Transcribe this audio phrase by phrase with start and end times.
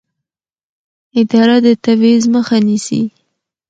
[1.19, 3.01] اداره د تبعیض مخه نیسي.